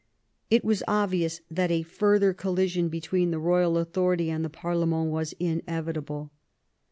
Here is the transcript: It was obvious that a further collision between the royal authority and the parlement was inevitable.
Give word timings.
It 0.49 0.65
was 0.65 0.81
obvious 0.87 1.41
that 1.51 1.69
a 1.69 1.83
further 1.83 2.33
collision 2.33 2.89
between 2.89 3.29
the 3.29 3.37
royal 3.37 3.77
authority 3.77 4.31
and 4.31 4.43
the 4.43 4.49
parlement 4.49 5.11
was 5.11 5.33
inevitable. 5.39 6.31